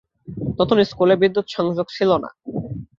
[0.59, 2.29] নতুন স্কুলে বিদ্যুৎ সংযোগ ছিল না।